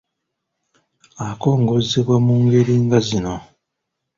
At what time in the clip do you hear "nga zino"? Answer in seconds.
2.83-3.35